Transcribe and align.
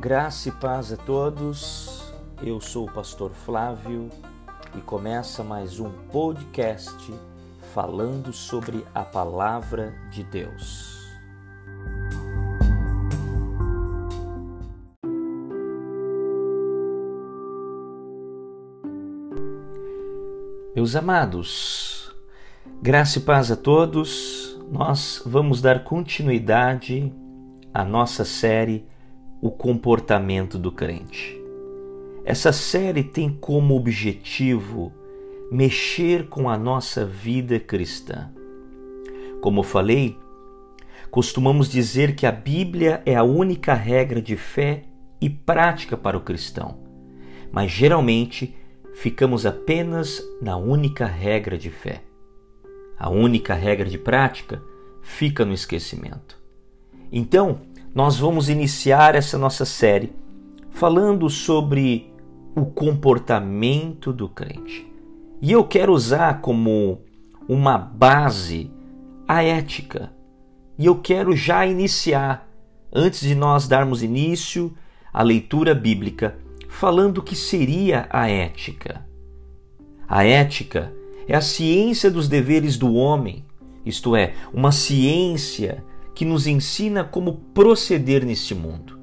Graça 0.00 0.48
e 0.48 0.52
paz 0.52 0.92
a 0.92 0.96
todos. 0.96 2.14
Eu 2.40 2.60
sou 2.60 2.86
o 2.86 2.92
pastor 2.92 3.32
Flávio 3.32 4.08
e 4.76 4.80
começa 4.80 5.42
mais 5.42 5.80
um 5.80 5.90
podcast 5.90 7.12
falando 7.74 8.32
sobre 8.32 8.86
a 8.94 9.02
palavra 9.02 9.92
de 10.08 10.22
Deus. 10.22 10.96
Meus 20.76 20.94
amados, 20.94 22.14
graça 22.80 23.18
e 23.18 23.22
paz 23.22 23.50
a 23.50 23.56
todos. 23.56 24.56
Nós 24.70 25.20
vamos 25.26 25.60
dar 25.60 25.82
continuidade 25.82 27.12
à 27.74 27.84
nossa 27.84 28.24
série 28.24 28.86
O 29.40 29.52
comportamento 29.52 30.58
do 30.58 30.72
crente. 30.72 31.40
Essa 32.24 32.52
série 32.52 33.04
tem 33.04 33.30
como 33.30 33.76
objetivo 33.76 34.92
mexer 35.50 36.28
com 36.28 36.50
a 36.50 36.58
nossa 36.58 37.06
vida 37.06 37.60
cristã. 37.60 38.30
Como 39.40 39.62
falei, 39.62 40.18
costumamos 41.08 41.70
dizer 41.70 42.16
que 42.16 42.26
a 42.26 42.32
Bíblia 42.32 43.00
é 43.06 43.14
a 43.14 43.22
única 43.22 43.74
regra 43.74 44.20
de 44.20 44.36
fé 44.36 44.84
e 45.20 45.30
prática 45.30 45.96
para 45.96 46.18
o 46.18 46.22
cristão, 46.22 46.78
mas 47.52 47.70
geralmente 47.70 48.56
ficamos 48.94 49.46
apenas 49.46 50.20
na 50.42 50.56
única 50.56 51.06
regra 51.06 51.56
de 51.56 51.70
fé. 51.70 52.02
A 52.98 53.08
única 53.08 53.54
regra 53.54 53.88
de 53.88 53.98
prática 53.98 54.60
fica 55.00 55.44
no 55.44 55.54
esquecimento. 55.54 56.36
Então, 57.10 57.60
nós 57.98 58.16
vamos 58.16 58.48
iniciar 58.48 59.16
essa 59.16 59.36
nossa 59.36 59.64
série 59.64 60.12
falando 60.70 61.28
sobre 61.28 62.14
o 62.54 62.64
comportamento 62.64 64.12
do 64.12 64.28
crente. 64.28 64.86
E 65.42 65.50
eu 65.50 65.64
quero 65.64 65.92
usar 65.92 66.40
como 66.40 67.00
uma 67.48 67.76
base 67.76 68.70
a 69.26 69.42
ética. 69.42 70.12
E 70.78 70.86
eu 70.86 71.00
quero 71.00 71.34
já 71.34 71.66
iniciar, 71.66 72.48
antes 72.92 73.22
de 73.22 73.34
nós 73.34 73.66
darmos 73.66 74.00
início 74.00 74.72
à 75.12 75.20
leitura 75.24 75.74
bíblica, 75.74 76.38
falando 76.68 77.18
o 77.18 77.22
que 77.22 77.34
seria 77.34 78.06
a 78.10 78.30
ética. 78.30 79.04
A 80.06 80.24
ética 80.24 80.92
é 81.26 81.34
a 81.34 81.40
ciência 81.40 82.08
dos 82.12 82.28
deveres 82.28 82.78
do 82.78 82.94
homem, 82.94 83.44
isto 83.84 84.14
é, 84.14 84.34
uma 84.54 84.70
ciência 84.70 85.82
que 86.18 86.24
nos 86.24 86.48
ensina 86.48 87.04
como 87.04 87.34
proceder 87.54 88.26
neste 88.26 88.52
mundo. 88.52 88.98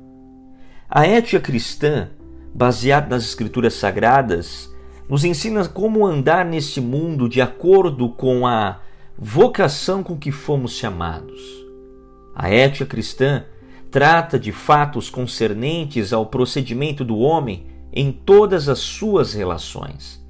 A 0.89 1.07
ética 1.07 1.39
cristã, 1.39 2.09
baseada 2.53 3.07
nas 3.07 3.23
Escrituras 3.23 3.75
Sagradas, 3.75 4.69
nos 5.07 5.23
ensina 5.23 5.65
como 5.65 6.05
andar 6.05 6.43
neste 6.43 6.81
mundo 6.81 7.29
de 7.29 7.39
acordo 7.39 8.09
com 8.09 8.45
a 8.45 8.81
vocação 9.17 10.03
com 10.03 10.17
que 10.17 10.29
fomos 10.29 10.73
chamados. 10.73 11.39
A 12.35 12.49
ética 12.49 12.85
cristã 12.85 13.45
trata 13.89 14.37
de 14.37 14.51
fatos 14.51 15.09
concernentes 15.09 16.11
ao 16.11 16.25
procedimento 16.25 17.05
do 17.05 17.19
homem 17.19 17.67
em 17.93 18.11
todas 18.11 18.67
as 18.67 18.79
suas 18.79 19.33
relações. 19.33 20.21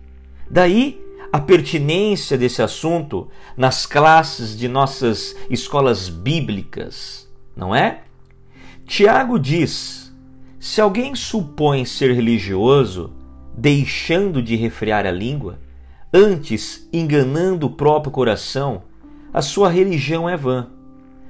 Daí 0.47 1.03
a 1.35 1.39
pertinência 1.41 2.37
desse 2.37 2.61
assunto 2.61 3.27
nas 3.57 3.85
classes 3.85 4.57
de 4.57 4.69
nossas 4.69 5.35
escolas 5.49 6.07
bíblicas, 6.07 7.29
não 7.53 7.75
é? 7.75 8.03
Tiago 8.85 9.37
diz: 9.37 10.15
se 10.57 10.79
alguém 10.79 11.13
supõe 11.13 11.83
ser 11.83 12.13
religioso, 12.13 13.11
deixando 13.53 14.41
de 14.41 14.55
refrear 14.55 15.05
a 15.05 15.11
língua, 15.11 15.59
antes 16.13 16.87
enganando 16.93 17.67
o 17.67 17.71
próprio 17.71 18.13
coração, 18.13 18.83
a 19.33 19.41
sua 19.41 19.69
religião 19.69 20.29
é 20.29 20.37
vã. 20.37 20.69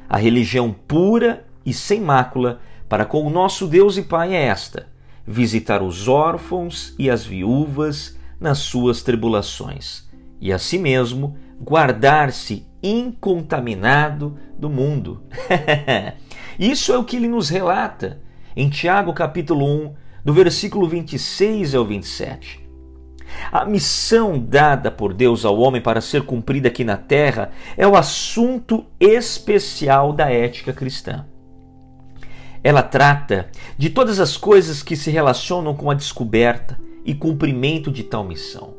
A 0.08 0.18
religião 0.18 0.72
pura 0.88 1.48
e 1.66 1.74
sem 1.74 2.00
mácula 2.00 2.62
para 2.88 3.06
com 3.06 3.26
o 3.26 3.30
nosso 3.32 3.66
Deus 3.66 3.98
e 3.98 4.04
Pai 4.04 4.36
é 4.36 4.44
esta: 4.44 4.88
visitar 5.26 5.82
os 5.82 6.08
órfãos 6.08 6.94
e 7.00 7.10
as 7.10 7.26
viúvas 7.26 8.15
nas 8.40 8.60
suas 8.60 9.02
tribulações, 9.02 10.08
e 10.40 10.52
a 10.52 10.60
si 10.60 10.78
mesmo 10.78 11.38
guardar-se 11.62 12.66
incontaminado 12.82 14.38
do 14.58 14.70
mundo. 14.70 15.24
Isso 16.60 16.94
é 16.94 16.98
o 16.98 17.04
que 17.04 17.16
ele 17.16 17.28
nos 17.28 17.50
relata 17.50 18.22
em 18.56 18.70
Tiago 18.70 19.14
capítulo 19.14 19.66
1, 19.66 19.94
do 20.24 20.34
versículo 20.34 20.88
26 20.88 21.76
ao 21.76 21.86
27. 21.86 22.66
A 23.52 23.66
missão 23.66 24.40
dada 24.40 24.90
por 24.90 25.14
Deus 25.14 25.44
ao 25.44 25.58
homem 25.60 25.82
para 25.82 26.00
ser 26.00 26.24
cumprida 26.24 26.68
aqui 26.68 26.84
na 26.84 26.98
terra 26.98 27.52
é 27.76 27.88
o 27.88 27.96
assunto 27.96 28.86
especial 29.00 30.14
da 30.14 30.32
ética 30.32 30.72
cristã. 30.72 31.26
Ela 32.64 32.82
trata 32.82 33.50
de 33.78 33.90
todas 33.90 34.20
as 34.20 34.38
coisas 34.38 34.82
que 34.82 34.96
se 34.96 35.12
relacionam 35.12 35.76
com 35.76 35.92
a 35.92 35.94
descoberta 35.94 36.80
e 37.06 37.14
cumprimento 37.14 37.92
de 37.92 38.04
tal 38.04 38.24
missão. 38.24 38.74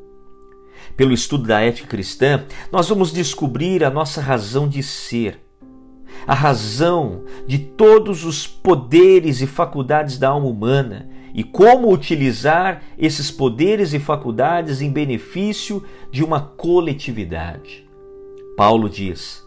Pelo 0.96 1.12
estudo 1.12 1.46
da 1.46 1.60
ética 1.60 1.88
cristã, 1.88 2.44
nós 2.72 2.88
vamos 2.88 3.12
descobrir 3.12 3.84
a 3.84 3.90
nossa 3.90 4.20
razão 4.20 4.68
de 4.68 4.82
ser, 4.82 5.40
a 6.26 6.34
razão 6.34 7.24
de 7.46 7.58
todos 7.58 8.24
os 8.24 8.46
poderes 8.46 9.40
e 9.40 9.46
faculdades 9.46 10.18
da 10.18 10.28
alma 10.28 10.48
humana 10.48 11.08
e 11.32 11.44
como 11.44 11.92
utilizar 11.92 12.82
esses 12.98 13.30
poderes 13.30 13.92
e 13.92 13.98
faculdades 13.98 14.80
em 14.80 14.90
benefício 14.90 15.82
de 16.10 16.24
uma 16.24 16.40
coletividade. 16.40 17.86
Paulo 18.56 18.88
diz: 18.88 19.44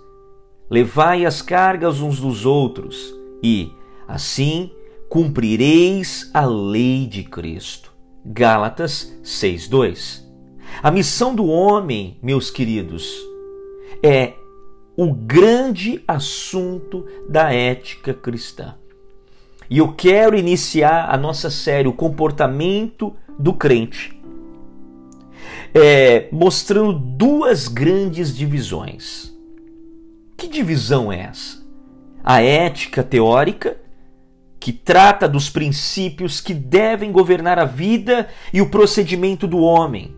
Levai 0.70 1.26
as 1.26 1.42
cargas 1.42 2.00
uns 2.00 2.20
dos 2.20 2.46
outros 2.46 3.14
e, 3.44 3.72
Assim 4.10 4.72
cumprireis 5.08 6.32
a 6.34 6.44
lei 6.44 7.06
de 7.06 7.24
Cristo. 7.24 7.89
Gálatas 8.32 9.12
6:2. 9.24 10.24
A 10.84 10.92
missão 10.92 11.34
do 11.34 11.48
homem, 11.48 12.20
meus 12.22 12.52
queridos, 12.52 13.12
é 14.04 14.34
o 14.96 15.12
grande 15.12 16.04
assunto 16.08 17.08
da 17.28 17.52
ética 17.52 18.14
cristã. 18.14 18.76
E 19.68 19.80
eu 19.80 19.94
quero 19.94 20.38
iniciar 20.38 21.10
a 21.10 21.18
nossa 21.18 21.50
série, 21.50 21.88
o 21.88 21.94
comportamento 21.94 23.16
do 23.40 23.52
crente, 23.52 24.22
é, 25.74 26.28
mostrando 26.32 26.94
duas 26.94 27.68
grandes 27.68 28.36
divisões. 28.36 29.36
Que 30.38 30.48
divisão 30.48 31.12
é 31.12 31.22
essa? 31.22 31.66
A 32.24 32.42
ética 32.42 33.02
teórica 33.02 33.89
que 34.70 34.74
trata 34.74 35.28
dos 35.28 35.50
princípios 35.50 36.40
que 36.40 36.54
devem 36.54 37.12
governar 37.12 37.58
a 37.58 37.66
vida 37.66 38.28
e 38.54 38.62
o 38.62 38.70
procedimento 38.70 39.48
do 39.48 39.58
homem. 39.58 40.16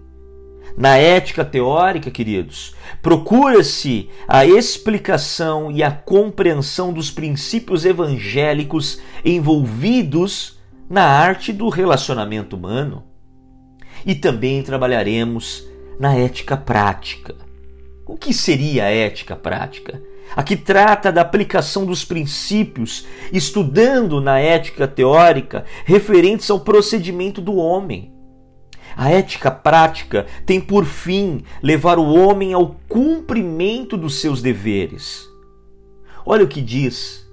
Na 0.77 0.97
ética 0.97 1.45
teórica, 1.45 2.11
queridos, 2.11 2.75
procura-se 3.01 4.09
a 4.27 4.45
explicação 4.45 5.71
e 5.71 5.81
a 5.81 5.89
compreensão 5.89 6.91
dos 6.91 7.09
princípios 7.09 7.85
evangélicos 7.85 9.01
envolvidos 9.23 10.59
na 10.89 11.05
arte 11.05 11.53
do 11.53 11.69
relacionamento 11.69 12.57
humano. 12.57 13.05
E 14.05 14.13
também 14.13 14.61
trabalharemos 14.63 15.65
na 15.97 16.13
ética 16.13 16.57
prática. 16.57 17.35
O 18.05 18.17
que 18.17 18.33
seria 18.33 18.83
a 18.83 18.91
ética 18.91 19.33
prática? 19.33 20.03
Aqui 20.35 20.55
trata 20.55 21.11
da 21.11 21.21
aplicação 21.21 21.85
dos 21.85 22.05
princípios, 22.05 23.05
estudando 23.33 24.21
na 24.21 24.39
ética 24.39 24.87
teórica 24.87 25.65
referentes 25.85 26.49
ao 26.49 26.61
procedimento 26.61 27.41
do 27.41 27.55
homem. 27.55 28.11
A 28.95 29.09
ética 29.09 29.49
prática 29.49 30.25
tem 30.45 30.59
por 30.59 30.85
fim 30.85 31.43
levar 31.61 31.97
o 31.97 32.13
homem 32.13 32.53
ao 32.53 32.75
cumprimento 32.87 33.97
dos 33.97 34.15
seus 34.15 34.41
deveres. 34.41 35.29
Olha 36.25 36.43
o 36.43 36.47
que 36.47 36.61
diz 36.61 37.27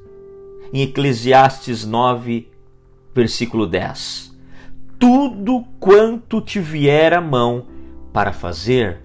em 0.72 0.82
Eclesiastes 0.82 1.84
9, 1.84 2.48
versículo 3.14 3.66
10: 3.66 4.36
Tudo 4.98 5.64
quanto 5.78 6.40
te 6.40 6.60
vier 6.60 7.12
à 7.12 7.20
mão 7.20 7.66
para 8.12 8.32
fazer, 8.32 9.02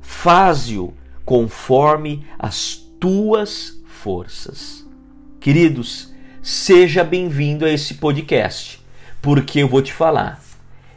faze-o 0.00 0.92
conforme 1.24 2.26
as 2.38 2.83
tuas 3.04 3.82
forças. 3.84 4.82
Queridos, 5.38 6.10
seja 6.40 7.04
bem-vindo 7.04 7.66
a 7.66 7.70
esse 7.70 7.96
podcast, 7.96 8.82
porque 9.20 9.58
eu 9.58 9.68
vou 9.68 9.82
te 9.82 9.92
falar. 9.92 10.42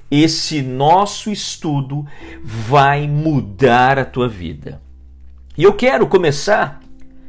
Esse 0.09 0.62
nosso 0.62 1.30
estudo 1.30 2.07
vai 2.42 3.09
mudar 3.09 4.00
a 4.00 4.06
tua 4.06 4.30
vida. 4.30 4.81
E 5.57 5.63
eu 5.63 5.74
quero 5.74 6.07
começar 6.07 6.80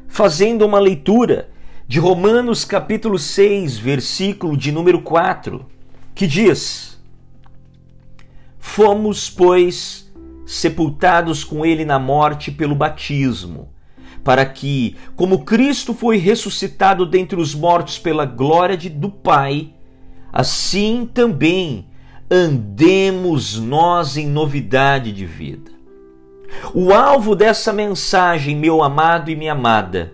fazendo 0.06 0.64
uma 0.64 0.78
leitura 0.78 1.50
de 1.88 1.98
Romanos 1.98 2.64
capítulo 2.64 3.18
6, 3.18 3.78
versículo 3.78 4.56
de 4.56 4.70
número 4.70 5.02
4, 5.02 5.66
que 6.14 6.24
diz: 6.24 7.02
Fomos, 8.60 9.28
pois, 9.28 10.08
sepultados 10.46 11.42
com 11.42 11.66
ele 11.66 11.84
na 11.84 11.98
morte 11.98 12.52
pelo 12.52 12.76
batismo, 12.76 13.76
para 14.22 14.44
que, 14.44 14.96
como 15.16 15.44
Cristo 15.44 15.94
foi 15.94 16.16
ressuscitado 16.18 17.06
dentre 17.06 17.40
os 17.40 17.54
mortos 17.54 17.98
pela 17.98 18.24
glória 18.24 18.76
de, 18.76 18.88
do 18.88 19.10
Pai, 19.10 19.72
assim 20.32 21.08
também 21.12 21.86
andemos 22.30 23.58
nós 23.58 24.16
em 24.16 24.26
novidade 24.26 25.12
de 25.12 25.24
vida. 25.24 25.70
O 26.74 26.92
alvo 26.92 27.34
dessa 27.34 27.72
mensagem, 27.72 28.56
meu 28.56 28.82
amado 28.82 29.30
e 29.30 29.36
minha 29.36 29.52
amada, 29.52 30.12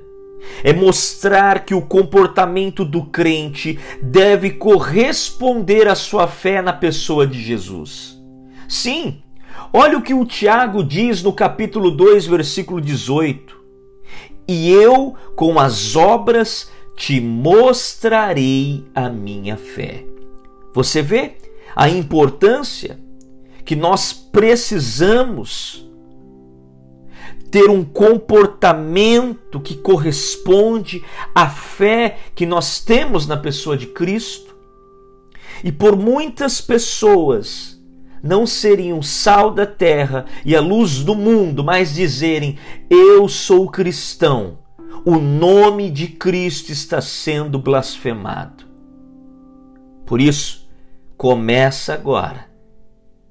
é 0.63 0.73
mostrar 0.73 1.65
que 1.65 1.75
o 1.75 1.83
comportamento 1.83 2.85
do 2.85 3.05
crente 3.05 3.79
deve 4.03 4.51
corresponder 4.51 5.89
à 5.89 5.95
sua 5.95 6.27
fé 6.27 6.61
na 6.61 6.73
pessoa 6.73 7.27
de 7.27 7.41
Jesus. 7.43 8.21
Sim, 8.69 9.23
olha 9.73 9.99
o 9.99 10.03
que 10.03 10.15
o 10.15 10.25
Tiago 10.25 10.83
diz 10.83 11.23
no 11.23 11.33
capítulo 11.33 11.91
2, 11.91 12.27
versículo 12.27 12.81
18: 12.81 13.64
E 14.47 14.71
eu, 14.71 15.15
com 15.35 15.59
as 15.59 15.97
obras, 15.97 16.71
te 16.97 17.21
mostrarei 17.21 18.85
a 18.95 19.09
minha 19.09 19.57
fé. 19.57 20.05
Você 20.75 21.03
vê 21.03 21.37
a 21.75 21.89
importância 21.89 22.99
que 23.65 23.75
nós 23.75 24.13
precisamos 24.13 25.89
ter 27.51 27.71
um 27.71 27.85
comportamento 27.85 29.61
que 29.61 29.77
corresponde 29.77 31.05
à 31.35 31.49
fé 31.49 32.19
que 32.35 32.45
nós 32.45 32.81
temos 32.81 33.27
na 33.27 33.37
pessoa 33.37 33.77
de 33.77 33.87
Cristo. 33.87 34.55
E 35.63 35.71
por 35.71 35.97
muitas 35.97 36.61
pessoas 36.61 37.74
não 38.25 38.47
serem 38.47 38.93
o 38.93 39.03
sal 39.03 39.53
da 39.53 39.67
terra 39.67 40.25
e 40.45 40.57
a 40.57 40.61
luz 40.61 41.05
do 41.05 41.15
mundo, 41.15 41.63
mas 41.63 41.95
dizerem: 41.95 42.59
Eu 42.91 43.29
sou 43.29 43.71
cristão, 43.71 44.59
o 45.05 45.17
nome 45.17 45.91
de 45.91 46.09
Cristo 46.09 46.73
está 46.73 47.01
sendo 47.01 47.59
blasfemado. 47.59 48.65
Por 50.07 50.21
isso, 50.21 50.69
começa 51.17 51.95
agora. 51.95 52.49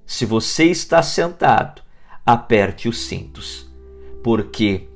Se 0.06 0.26
você 0.26 0.66
está 0.66 1.02
sentado, 1.02 1.82
aperte 2.26 2.88
os 2.88 3.06
cintos 3.06 3.74
porque 4.24 4.88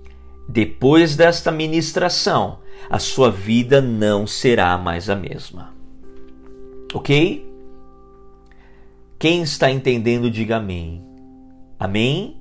depois 0.47 1.17
desta 1.17 1.51
ministração, 1.51 2.59
a 2.89 2.97
sua 2.97 3.29
vida 3.29 3.81
não 3.81 4.25
será 4.25 4.77
mais 4.77 5.09
a 5.09 5.15
mesma. 5.15 5.75
Ok? 6.93 7.45
Quem 9.19 9.41
está 9.41 9.71
entendendo, 9.71 10.29
diga 10.29 10.57
amém. 10.57 11.03
Amém? 11.79 12.37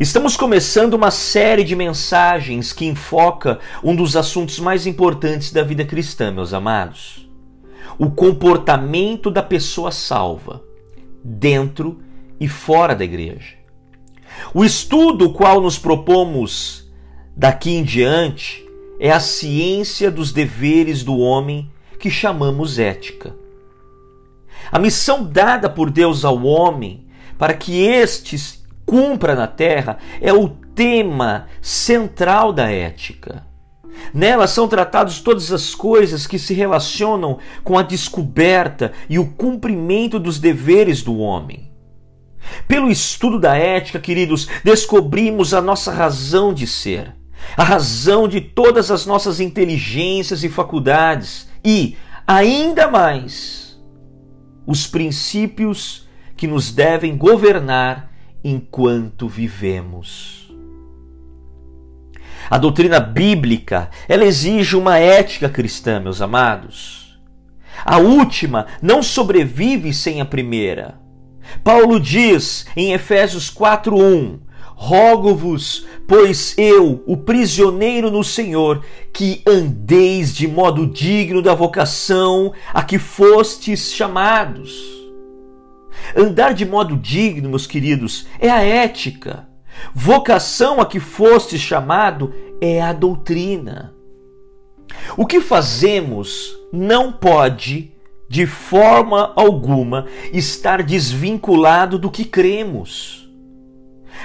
Estamos 0.00 0.36
começando 0.36 0.94
uma 0.94 1.12
série 1.12 1.62
de 1.62 1.76
mensagens 1.76 2.72
que 2.72 2.86
enfoca 2.86 3.60
um 3.82 3.94
dos 3.94 4.16
assuntos 4.16 4.58
mais 4.58 4.84
importantes 4.84 5.52
da 5.52 5.62
vida 5.62 5.84
cristã, 5.84 6.32
meus 6.32 6.52
amados: 6.52 7.28
o 7.96 8.10
comportamento 8.10 9.30
da 9.30 9.44
pessoa 9.44 9.92
salva, 9.92 10.60
dentro 11.22 12.00
e 12.40 12.48
fora 12.48 12.92
da 12.96 13.04
igreja. 13.04 13.54
O 14.52 14.64
estudo 14.64 15.32
qual 15.32 15.60
nos 15.60 15.78
propomos 15.78 16.90
daqui 17.36 17.70
em 17.70 17.84
diante 17.84 18.66
é 18.98 19.12
a 19.12 19.20
ciência 19.20 20.10
dos 20.10 20.32
deveres 20.32 21.04
do 21.04 21.16
homem 21.16 21.70
que 22.00 22.10
chamamos 22.10 22.80
ética. 22.80 23.43
A 24.70 24.78
missão 24.78 25.24
dada 25.24 25.68
por 25.68 25.90
Deus 25.90 26.24
ao 26.24 26.42
homem 26.44 27.06
para 27.38 27.54
que 27.54 27.82
estes 27.82 28.64
cumpra 28.86 29.34
na 29.34 29.46
terra 29.46 29.98
é 30.20 30.32
o 30.32 30.48
tema 30.48 31.46
central 31.60 32.52
da 32.52 32.70
ética. 32.70 33.44
Nela 34.12 34.46
são 34.46 34.68
tratadas 34.68 35.20
todas 35.20 35.52
as 35.52 35.74
coisas 35.74 36.26
que 36.26 36.38
se 36.38 36.52
relacionam 36.52 37.38
com 37.62 37.78
a 37.78 37.82
descoberta 37.82 38.92
e 39.08 39.18
o 39.18 39.30
cumprimento 39.30 40.18
dos 40.18 40.38
deveres 40.38 41.02
do 41.02 41.18
homem. 41.18 41.70
Pelo 42.68 42.90
estudo 42.90 43.40
da 43.40 43.56
ética, 43.56 43.98
queridos, 43.98 44.48
descobrimos 44.62 45.54
a 45.54 45.62
nossa 45.62 45.92
razão 45.92 46.52
de 46.52 46.66
ser, 46.66 47.14
a 47.56 47.64
razão 47.64 48.28
de 48.28 48.40
todas 48.40 48.90
as 48.90 49.06
nossas 49.06 49.40
inteligências 49.40 50.44
e 50.44 50.48
faculdades 50.48 51.48
e, 51.64 51.96
ainda 52.26 52.88
mais, 52.88 53.63
os 54.66 54.86
princípios 54.86 56.08
que 56.36 56.46
nos 56.46 56.72
devem 56.72 57.16
governar 57.16 58.10
enquanto 58.42 59.28
vivemos. 59.28 60.52
A 62.50 62.58
doutrina 62.58 63.00
bíblica, 63.00 63.90
ela 64.06 64.24
exige 64.24 64.76
uma 64.76 64.98
ética 64.98 65.48
cristã, 65.48 65.98
meus 65.98 66.20
amados. 66.20 67.18
A 67.84 67.98
última 67.98 68.66
não 68.82 69.02
sobrevive 69.02 69.92
sem 69.92 70.20
a 70.20 70.24
primeira. 70.24 71.00
Paulo 71.62 71.98
diz 71.98 72.66
em 72.76 72.92
Efésios 72.92 73.50
4:1: 73.50 74.40
Rogo-vos, 74.76 75.86
pois 76.06 76.54
eu, 76.58 77.02
o 77.06 77.16
prisioneiro 77.16 78.10
no 78.10 78.24
Senhor, 78.24 78.84
que 79.12 79.40
andeis 79.46 80.34
de 80.34 80.48
modo 80.48 80.86
digno 80.86 81.40
da 81.40 81.54
vocação 81.54 82.52
a 82.72 82.82
que 82.82 82.98
fostes 82.98 83.92
chamados. 83.92 84.72
Andar 86.16 86.52
de 86.52 86.66
modo 86.66 86.96
digno, 86.96 87.48
meus 87.48 87.66
queridos, 87.66 88.26
é 88.38 88.50
a 88.50 88.62
ética. 88.62 89.46
Vocação 89.94 90.80
a 90.80 90.86
que 90.86 91.00
fostes 91.00 91.60
chamado 91.60 92.34
é 92.60 92.82
a 92.82 92.92
doutrina. 92.92 93.94
O 95.16 95.24
que 95.24 95.40
fazemos 95.40 96.56
não 96.72 97.12
pode 97.12 97.92
de 98.28 98.46
forma 98.46 99.32
alguma 99.36 100.06
estar 100.32 100.82
desvinculado 100.82 101.98
do 101.98 102.10
que 102.10 102.24
cremos. 102.24 103.23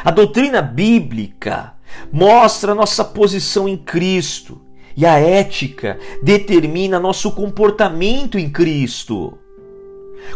A 0.03 0.11
doutrina 0.11 0.61
bíblica 0.61 1.73
mostra 2.11 2.75
nossa 2.75 3.03
posição 3.03 3.67
em 3.67 3.77
Cristo 3.77 4.61
e 4.95 5.05
a 5.05 5.19
ética 5.19 5.99
determina 6.21 6.99
nosso 6.99 7.31
comportamento 7.31 8.37
em 8.37 8.49
Cristo. 8.49 9.37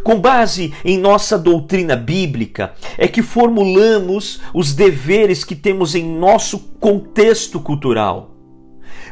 Com 0.04 0.20
base 0.20 0.74
em 0.84 0.98
nossa 0.98 1.38
doutrina 1.38 1.96
bíblica, 1.96 2.74
é 2.98 3.08
que 3.08 3.22
formulamos 3.22 4.42
os 4.54 4.74
deveres 4.74 5.44
que 5.44 5.56
temos 5.56 5.96
em 5.96 6.04
nosso 6.04 6.60
contexto 6.80 7.60
cultural. 7.60 8.32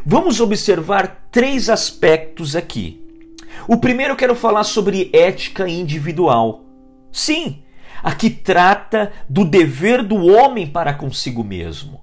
Vamos 0.05 0.39
observar 0.39 1.27
três 1.31 1.69
aspectos 1.69 2.55
aqui. 2.55 2.99
O 3.67 3.77
primeiro 3.77 4.13
eu 4.13 4.17
quero 4.17 4.35
falar 4.35 4.63
sobre 4.63 5.09
ética 5.13 5.67
individual. 5.67 6.65
Sim, 7.11 7.61
a 8.03 8.13
que 8.13 8.29
trata 8.29 9.11
do 9.29 9.45
dever 9.45 10.03
do 10.03 10.25
homem 10.25 10.67
para 10.67 10.93
consigo 10.93 11.43
mesmo. 11.43 12.01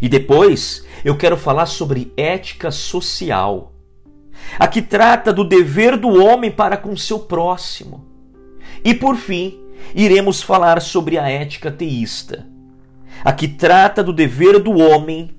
E 0.00 0.08
depois 0.08 0.84
eu 1.04 1.16
quero 1.16 1.36
falar 1.36 1.66
sobre 1.66 2.12
ética 2.16 2.70
social. 2.70 3.72
A 4.58 4.66
que 4.66 4.80
trata 4.80 5.32
do 5.32 5.44
dever 5.44 5.96
do 5.96 6.08
homem 6.22 6.50
para 6.50 6.76
com 6.76 6.96
seu 6.96 7.18
próximo. 7.18 8.06
E 8.84 8.94
por 8.94 9.16
fim, 9.16 9.60
iremos 9.94 10.42
falar 10.42 10.80
sobre 10.80 11.18
a 11.18 11.28
ética 11.28 11.70
teísta. 11.70 12.46
A 13.24 13.32
que 13.32 13.48
trata 13.48 14.02
do 14.02 14.12
dever 14.12 14.58
do 14.58 14.72
homem 14.72 15.30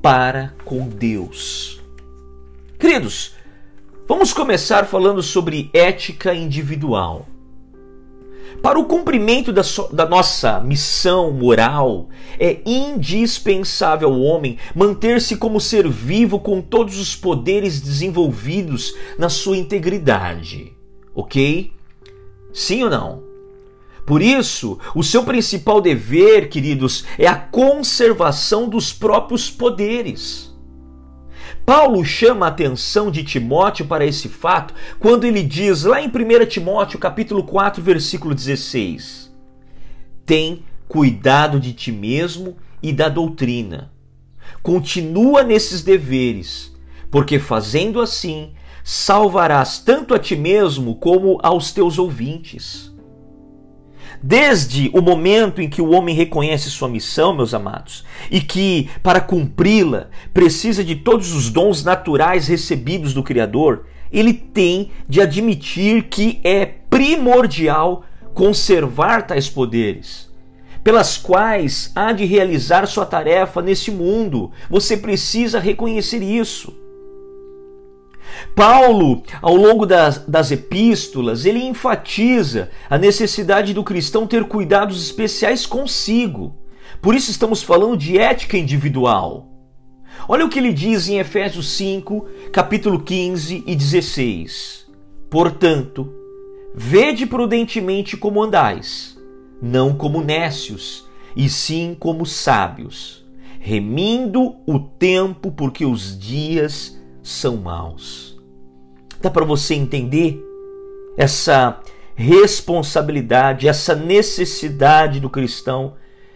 para 0.00 0.54
com 0.64 0.88
Deus. 0.88 1.80
Queridos, 2.78 3.36
Vamos 4.08 4.32
começar 4.32 4.84
falando 4.84 5.20
sobre 5.20 5.68
ética 5.74 6.32
individual. 6.32 7.26
Para 8.62 8.78
o 8.78 8.84
cumprimento 8.84 9.52
da, 9.52 9.62
so, 9.62 9.88
da, 9.92 10.08
nossa 10.08 10.60
missão 10.60 11.30
moral, 11.30 12.08
é 12.38 12.60
indispensável 12.66 14.08
ao 14.08 14.20
homem 14.20 14.58
manter-se 14.74 15.36
como 15.36 15.60
ser 15.60 15.88
vivo 15.88 16.38
com 16.40 16.60
todos 16.60 16.98
os 16.98 17.14
poderes 17.14 17.80
desenvolvidos 17.80 18.94
na 19.18 19.28
sua 19.28 19.56
integridade. 19.56 20.72
Ok? 21.14 21.72
Sim 22.52 22.84
ou 22.84 22.90
não? 22.90 23.22
Por 24.06 24.22
isso, 24.22 24.78
o 24.94 25.02
seu 25.02 25.24
principal 25.24 25.80
dever, 25.80 26.48
queridos, 26.48 27.04
é 27.18 27.26
a 27.26 27.34
conservação 27.34 28.68
dos 28.68 28.92
próprios 28.92 29.50
poderes. 29.50 30.55
Paulo 31.64 32.04
chama 32.04 32.46
a 32.46 32.48
atenção 32.48 33.10
de 33.10 33.24
Timóteo 33.24 33.86
para 33.86 34.06
esse 34.06 34.28
fato 34.28 34.74
quando 34.98 35.24
ele 35.24 35.42
diz 35.42 35.84
lá 35.84 36.00
em 36.00 36.08
1 36.08 36.46
Timóteo 36.46 36.98
capítulo 36.98 37.42
4, 37.44 37.82
versículo 37.82 38.34
16: 38.34 39.34
Tem 40.24 40.62
cuidado 40.88 41.58
de 41.58 41.72
ti 41.72 41.92
mesmo 41.92 42.56
e 42.82 42.92
da 42.92 43.08
doutrina. 43.08 43.92
Continua 44.62 45.42
nesses 45.42 45.82
deveres, 45.82 46.74
porque 47.10 47.38
fazendo 47.38 48.00
assim, 48.00 48.52
salvarás 48.84 49.78
tanto 49.78 50.14
a 50.14 50.18
ti 50.18 50.36
mesmo 50.36 50.94
como 50.96 51.38
aos 51.42 51.72
teus 51.72 51.98
ouvintes. 51.98 52.95
Desde 54.22 54.90
o 54.92 55.00
momento 55.00 55.60
em 55.60 55.68
que 55.68 55.82
o 55.82 55.90
homem 55.90 56.14
reconhece 56.14 56.70
sua 56.70 56.88
missão, 56.88 57.34
meus 57.34 57.54
amados, 57.54 58.04
e 58.30 58.40
que, 58.40 58.88
para 59.02 59.20
cumpri-la, 59.20 60.08
precisa 60.32 60.82
de 60.82 60.96
todos 60.96 61.32
os 61.32 61.50
dons 61.50 61.84
naturais 61.84 62.48
recebidos 62.48 63.12
do 63.12 63.22
Criador, 63.22 63.86
ele 64.10 64.32
tem 64.32 64.90
de 65.08 65.20
admitir 65.20 66.04
que 66.04 66.40
é 66.42 66.64
primordial 66.64 68.04
conservar 68.32 69.26
tais 69.26 69.48
poderes, 69.48 70.30
pelas 70.84 71.16
quais 71.18 71.90
há 71.94 72.12
de 72.12 72.24
realizar 72.24 72.86
sua 72.86 73.04
tarefa 73.04 73.60
neste 73.60 73.90
mundo. 73.90 74.50
Você 74.70 74.96
precisa 74.96 75.58
reconhecer 75.58 76.22
isso. 76.22 76.85
Paulo, 78.54 79.22
ao 79.40 79.54
longo 79.54 79.86
das, 79.86 80.18
das 80.26 80.50
epístolas, 80.50 81.44
ele 81.44 81.62
enfatiza 81.62 82.70
a 82.88 82.98
necessidade 82.98 83.74
do 83.74 83.84
cristão 83.84 84.26
ter 84.26 84.44
cuidados 84.44 85.02
especiais 85.02 85.66
consigo. 85.66 86.56
Por 87.00 87.14
isso 87.14 87.30
estamos 87.30 87.62
falando 87.62 87.96
de 87.96 88.18
ética 88.18 88.56
individual. 88.56 89.48
Olha 90.28 90.44
o 90.44 90.48
que 90.48 90.58
ele 90.58 90.72
diz 90.72 91.08
em 91.08 91.18
Efésios 91.18 91.68
5, 91.70 92.26
capítulo 92.52 93.00
15 93.00 93.62
e 93.66 93.76
16. 93.76 94.86
Portanto, 95.30 96.12
vede 96.74 97.26
prudentemente 97.26 98.16
como 98.16 98.42
andais, 98.42 99.18
não 99.60 99.94
como 99.94 100.22
nécios, 100.22 101.06
e 101.36 101.48
sim 101.48 101.94
como 101.98 102.24
sábios, 102.24 103.24
remindo 103.60 104.56
o 104.66 104.78
tempo, 104.78 105.52
porque 105.52 105.84
os 105.84 106.18
dias 106.18 106.95
são 107.26 107.56
maus. 107.56 108.38
Dá 109.20 109.28
para 109.28 109.44
você 109.44 109.74
entender 109.74 110.40
essa 111.16 111.80
responsabilidade, 112.14 113.66
essa 113.66 113.96
necessidade 113.96 115.18
do 115.18 115.28
cristão 115.28 115.94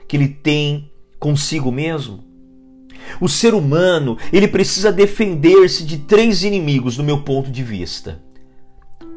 que 0.09 0.17
ele 0.17 0.29
tem 0.29 0.91
consigo 1.19 1.71
mesmo? 1.71 2.25
O 3.21 3.29
ser 3.29 3.55
humano, 3.55 4.19
ele 4.33 4.49
precisa 4.49 4.91
defender-se 4.91 5.85
de 5.85 5.99
três 5.99 6.43
inimigos, 6.43 6.97
do 6.97 7.05
meu 7.05 7.23
ponto 7.23 7.51
de 7.51 7.63
vista. 7.63 8.21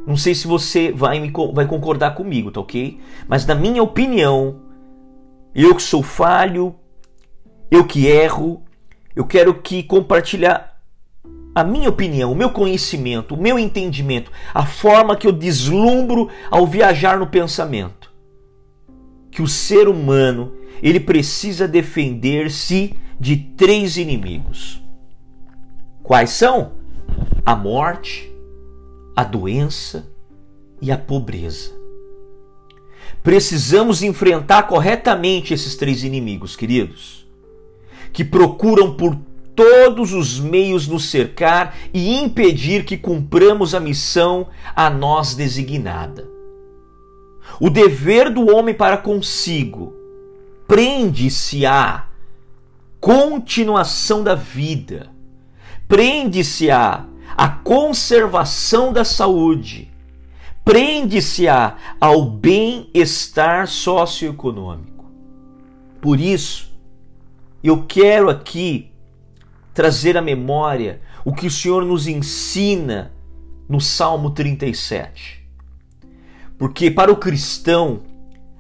Não 0.06 0.16
sei 0.16 0.36
se 0.36 0.46
você 0.46 0.92
vai, 0.92 1.20
me, 1.20 1.32
vai 1.54 1.66
concordar 1.66 2.14
comigo, 2.14 2.52
tá 2.52 2.62
ok? 2.62 3.00
Mas 3.28 3.46
na 3.46 3.56
minha 3.56 3.82
opinião, 3.82 4.62
eu 5.56 5.76
que 5.76 5.82
sou 5.82 6.04
falho, 6.04 6.76
eu 7.72 7.84
que 7.86 8.06
erro, 8.06 8.64
eu 9.16 9.26
quero 9.26 9.56
que 9.56 9.82
compartilhar 9.82 10.73
a 11.56 11.64
minha 11.64 11.90
opinião, 11.90 12.32
o 12.32 12.36
meu 12.36 12.50
conhecimento, 12.50 13.36
o 13.36 13.42
meu 13.42 13.60
entendimento, 13.60 14.32
a 14.54 14.66
forma 14.66 15.16
que 15.16 15.28
eu 15.28 15.32
deslumbro 15.32 16.30
ao 16.50 16.66
viajar 16.66 17.20
no 17.20 17.28
pensamento. 17.28 18.12
Que 19.30 19.42
o 19.42 19.48
ser 19.48 19.88
humano, 19.88 20.54
ele 20.82 21.00
precisa 21.00 21.68
defender-se 21.68 22.96
de 23.20 23.38
três 23.38 23.98
inimigos. 23.98 24.82
Quais 26.02 26.32
são? 26.32 26.74
A 27.46 27.56
morte, 27.56 28.32
a 29.16 29.24
doença 29.24 30.12
e 30.82 30.92
a 30.92 30.98
pobreza. 30.98 31.72
Precisamos 33.22 34.04
enfrentar 34.04 34.64
corretamente 34.64 35.54
esses 35.54 35.76
três 35.76 36.04
inimigos, 36.04 36.56
queridos, 36.56 37.26
que 38.12 38.24
procuram 38.24 38.96
por 38.96 39.18
todos 39.56 40.14
os 40.14 40.40
meios 40.40 40.88
nos 40.88 41.10
cercar 41.10 41.76
e 41.94 42.16
impedir 42.16 42.86
que 42.86 42.98
cumpramos 42.98 43.74
a 43.74 43.80
missão 43.80 44.48
a 44.76 44.90
nós 44.90 45.36
designada. 45.36 46.28
O 47.60 47.70
dever 47.70 48.30
do 48.30 48.54
homem 48.54 48.74
para 48.74 48.98
consigo 48.98 49.94
prende-se 50.68 51.66
à 51.66 52.08
continuação 53.00 54.24
da 54.24 54.34
vida, 54.34 55.10
prende-se 55.88 56.72
à 56.72 57.06
a 57.36 57.50
conservação 57.50 58.94
da 58.94 59.04
saúde, 59.04 59.92
prende-se 60.64 61.48
a 61.48 61.76
ao 62.00 62.24
bem-estar 62.26 63.68
socioeconômico. 63.68 65.06
Por 66.00 66.20
isso, 66.20 66.72
eu 67.64 67.86
quero 67.86 68.30
aqui 68.30 68.93
trazer 69.74 70.18
à 70.18 70.22
memória 70.22 71.02
o 71.26 71.34
que 71.34 71.48
o 71.48 71.52
Senhor 71.52 71.84
nos 71.86 72.08
ensina 72.08 73.12
no 73.68 73.82
Salmo 73.82 74.32
37. 74.32 75.44
Porque 76.58 76.92
para 76.92 77.12
o 77.12 77.18
cristão, 77.18 78.02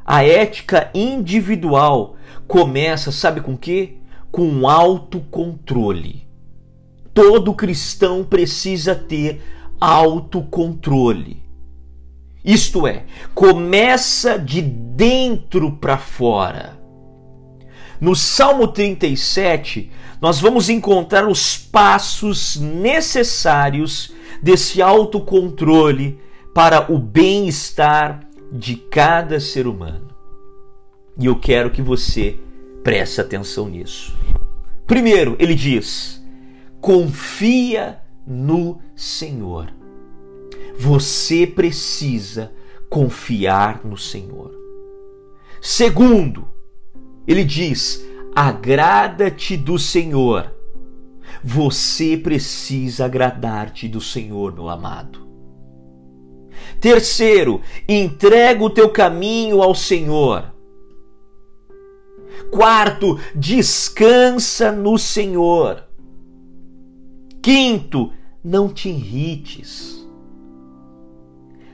a 0.05 0.23
ética 0.23 0.89
individual 0.93 2.15
começa, 2.47 3.11
sabe 3.11 3.41
com 3.41 3.55
quê? 3.57 3.97
Com 4.31 4.67
autocontrole. 4.67 6.27
Todo 7.13 7.53
cristão 7.53 8.23
precisa 8.23 8.95
ter 8.95 9.41
autocontrole. 9.79 11.43
Isto 12.43 12.87
é, 12.87 13.05
começa 13.33 14.37
de 14.37 14.61
dentro 14.61 15.73
para 15.73 15.97
fora. 15.97 16.82
No 17.99 18.15
Salmo 18.15 18.67
37, 18.67 19.91
nós 20.21 20.39
vamos 20.39 20.69
encontrar 20.69 21.27
os 21.27 21.57
passos 21.57 22.57
necessários 22.57 24.13
desse 24.41 24.81
autocontrole 24.81 26.19
para 26.53 26.91
o 26.91 26.97
bem-estar 26.97 28.27
de 28.51 28.75
cada 28.75 29.39
ser 29.39 29.67
humano. 29.67 30.09
E 31.17 31.25
eu 31.25 31.35
quero 31.35 31.71
que 31.71 31.81
você 31.81 32.39
preste 32.83 33.21
atenção 33.21 33.69
nisso. 33.69 34.15
Primeiro, 34.85 35.35
ele 35.39 35.55
diz: 35.55 36.23
confia 36.81 37.99
no 38.25 38.79
Senhor. 38.95 39.73
Você 40.77 41.45
precisa 41.45 42.51
confiar 42.89 43.81
no 43.85 43.97
Senhor. 43.97 44.51
Segundo, 45.61 46.47
ele 47.27 47.43
diz: 47.43 48.03
agrada-te 48.35 49.55
do 49.57 49.77
Senhor. 49.77 50.53
Você 51.43 52.17
precisa 52.17 53.05
agradar-te 53.05 53.87
do 53.87 53.99
Senhor, 53.99 54.53
meu 54.53 54.69
amado. 54.69 55.27
Terceiro, 56.79 57.61
entrega 57.87 58.63
o 58.63 58.69
teu 58.69 58.89
caminho 58.89 59.61
ao 59.61 59.73
Senhor. 59.73 60.53
Quarto, 62.51 63.19
descansa 63.35 64.71
no 64.71 64.97
Senhor. 64.97 65.83
Quinto, 67.41 68.11
não 68.43 68.69
te 68.69 68.89
irrites. 68.89 70.07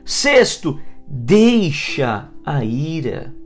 Sexto, 0.05 0.79
deixa 1.07 2.29
a 2.45 2.63
ira. 2.63 3.38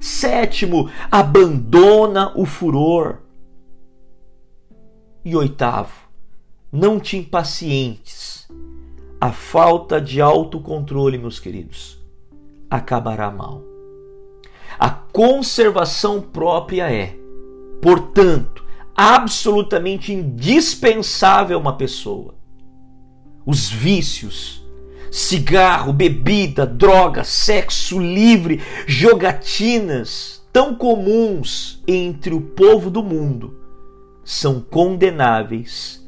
Sétimo, 0.00 0.90
abandona 1.10 2.32
o 2.34 2.46
furor. 2.46 3.18
E 5.22 5.36
oitavo, 5.36 5.92
não 6.72 6.98
te 6.98 7.18
impacientes. 7.18 8.48
A 9.20 9.30
falta 9.30 10.00
de 10.00 10.18
autocontrole, 10.20 11.18
meus 11.18 11.38
queridos, 11.38 12.02
acabará 12.70 13.30
mal. 13.30 13.62
A 14.78 14.88
conservação 14.88 16.22
própria 16.22 16.90
é, 16.90 17.14
portanto, 17.82 18.64
absolutamente 18.96 20.12
indispensável 20.12 21.58
a 21.58 21.60
uma 21.60 21.76
pessoa. 21.76 22.34
Os 23.44 23.68
vícios, 23.68 24.59
cigarro, 25.10 25.92
bebida, 25.92 26.66
droga, 26.66 27.24
sexo 27.24 27.98
livre, 27.98 28.60
jogatinas 28.86 30.40
tão 30.52 30.74
comuns 30.74 31.82
entre 31.86 32.34
o 32.34 32.40
povo 32.40 32.90
do 32.90 33.02
mundo 33.02 33.58
são 34.24 34.60
condenáveis 34.60 36.06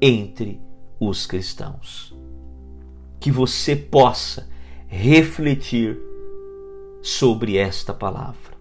entre 0.00 0.60
os 1.00 1.26
cristãos. 1.26 2.14
Que 3.18 3.30
você 3.30 3.74
possa 3.74 4.48
refletir 4.86 5.98
sobre 7.00 7.56
esta 7.56 7.92
palavra. 7.92 8.52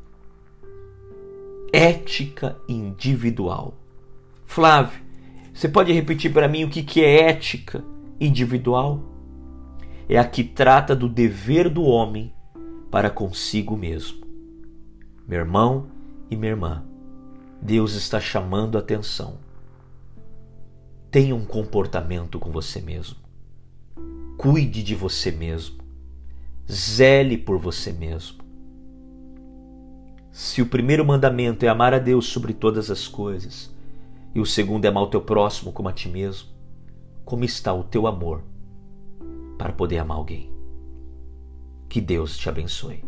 Ética 1.74 2.58
individual. 2.68 3.75
Flávio, 4.46 5.00
você 5.53 5.70
pode 5.70 5.91
repetir 5.94 6.32
para 6.34 6.48
mim 6.48 6.63
o 6.63 6.70
que 6.70 7.03
é 7.03 7.30
ética 7.30 7.84
individual? 8.20 9.11
É 10.12 10.18
a 10.18 10.25
que 10.25 10.44
trata 10.44 10.94
do 10.94 11.08
dever 11.08 11.70
do 11.70 11.84
homem 11.84 12.34
para 12.91 13.10
consigo 13.10 13.77
mesmo. 13.77 14.27
Meu 15.25 15.39
irmão 15.39 15.88
e 16.30 16.36
minha 16.36 16.51
irmã, 16.51 16.84
Deus 17.62 17.94
está 17.94 18.20
chamando 18.20 18.77
a 18.77 18.82
atenção. 18.82 19.39
tenha 21.10 21.34
um 21.34 21.46
comportamento 21.46 22.39
com 22.39 22.51
você 22.51 22.82
mesmo. 22.82 23.15
Cuide 24.38 24.84
de 24.84 24.96
você 24.96 25.32
mesmo. 25.32 25.77
Zele 26.70 27.38
por 27.38 27.58
você 27.58 27.94
mesmo. 27.94 28.44
Se 30.30 30.62
o 30.62 30.65
primeiro 30.65 31.06
mandamento 31.06 31.65
é 31.65 31.70
amar 31.70 31.94
a 31.94 32.00
Deus 32.00 32.25
sobre 32.25 32.53
todas 32.53 32.91
as 32.91 33.08
coisas, 33.08 33.74
e 34.36 34.41
o 34.41 34.46
segundo 34.46 34.84
é 34.84 34.89
amar 34.89 35.03
o 35.03 35.10
teu 35.10 35.22
próximo 35.22 35.72
como 35.72 35.88
a 35.88 35.94
ti 35.94 36.10
mesmo, 36.10 36.50
como 37.24 37.46
está 37.46 37.74
o 37.74 37.84
teu 37.86 38.08
amor 38.08 38.50
para 39.62 39.74
poder 39.74 40.00
amar 40.00 40.18
alguém? 40.18 40.51
Que 41.88 42.01
Deus 42.01 42.36
te 42.36 42.50
abençoe. 42.50 43.03